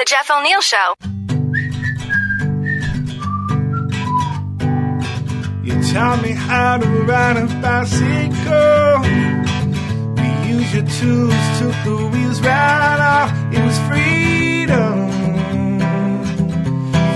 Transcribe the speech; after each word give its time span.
The 0.00 0.06
Jeff 0.06 0.30
O'Neil 0.30 0.62
Show. 0.62 0.94
You 5.62 5.74
taught 5.92 6.22
me 6.22 6.30
how 6.30 6.78
to 6.78 6.86
ride 7.02 7.36
a 7.36 7.46
bicycle. 7.60 9.02
We 10.16 10.28
used 10.48 10.72
your 10.72 10.86
tools, 10.98 11.34
took 11.58 11.76
the 11.84 11.96
wheels 12.14 12.40
right 12.40 13.00
off. 13.12 13.30
It 13.52 13.62
was 13.62 13.78
freedom, 13.90 15.10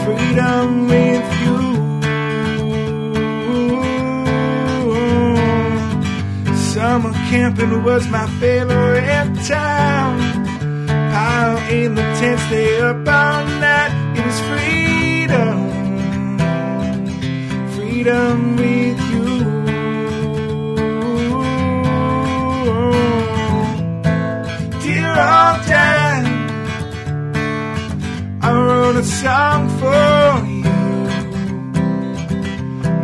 freedom 0.04 0.86
with 0.86 1.26
you. 1.40 1.60
Summer 6.54 7.12
camping 7.30 7.82
was 7.82 8.06
my 8.08 8.26
favorite 8.40 9.46
time. 9.46 10.23
In 11.70 11.94
the 11.94 12.02
tent, 12.02 12.40
stay 12.40 12.80
up 12.80 12.96
all 13.08 13.44
night. 13.60 13.92
It 14.18 14.24
was 14.26 14.40
freedom 14.40 15.74
freedom 18.04 18.56
with 18.56 19.00
you. 19.12 19.38
Dear 24.82 25.08
old 25.08 25.60
dad, 25.72 26.24
I 28.42 28.52
wrote 28.52 28.96
a 28.96 29.04
song 29.04 29.68
for 29.80 30.46
you. 30.46 30.64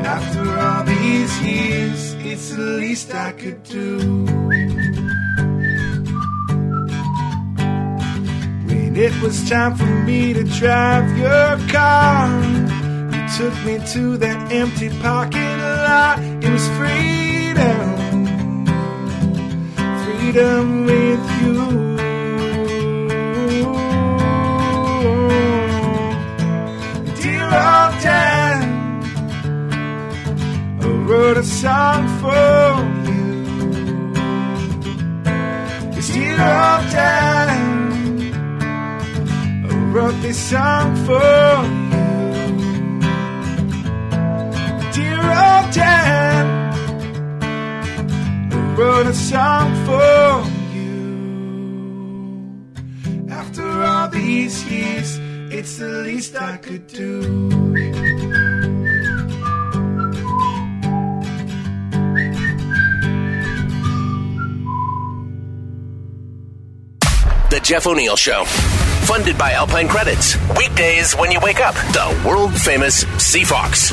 After 0.04 0.42
all 0.58 0.84
these 0.84 1.40
years, 1.40 2.14
it's 2.30 2.50
the 2.50 2.62
least 2.82 3.14
I 3.14 3.32
could 3.32 3.62
do. 3.62 4.26
It 9.02 9.22
was 9.22 9.48
time 9.48 9.74
for 9.74 9.86
me 9.86 10.34
to 10.34 10.44
drive 10.44 11.16
your 11.16 11.56
car 11.68 12.28
You 13.14 13.22
took 13.38 13.54
me 13.64 13.78
to 13.94 14.18
that 14.18 14.52
empty 14.52 14.90
parking 15.00 15.58
lot. 15.86 16.18
It 16.44 16.50
was 16.50 16.66
freedom, 16.78 17.86
freedom 20.04 20.84
with 20.84 21.24
you. 21.40 21.56
Dear 27.22 27.44
old 27.44 27.94
dad, 28.04 28.60
I 30.82 30.86
wrote 31.08 31.38
a 31.38 31.44
song 31.44 32.06
for 32.20 32.99
this 40.30 40.50
song 40.50 40.94
for 41.06 41.64
you. 41.90 42.30
dear 44.92 45.22
old 45.46 45.68
dad 45.74 46.44
who 48.52 48.60
wrote 48.76 49.06
a 49.06 49.12
song 49.12 49.68
for 49.86 50.44
you. 50.76 50.92
After 53.28 53.66
all 53.82 54.08
these 54.08 54.64
years, 54.70 55.18
it's 55.50 55.78
the 55.78 55.88
least 56.06 56.36
I 56.36 56.58
could 56.58 56.86
do. 56.86 57.22
The 67.50 67.60
Jeff 67.64 67.84
O'Neil 67.88 68.14
Show. 68.14 68.44
Funded 69.10 69.36
by 69.36 69.50
Alpine 69.54 69.88
Credits. 69.88 70.36
Weekdays 70.56 71.14
when 71.14 71.32
you 71.32 71.40
wake 71.40 71.58
up. 71.58 71.74
The 71.74 72.24
world 72.24 72.54
famous 72.54 73.02
CFOX. 73.02 73.90